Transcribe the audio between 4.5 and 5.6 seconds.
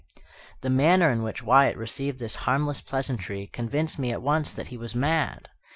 that he was mad.